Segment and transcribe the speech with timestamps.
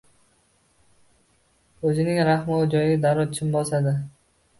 [1.89, 1.99] O‘zining
[2.29, 3.95] raxna joyiga darrov chim bosadi.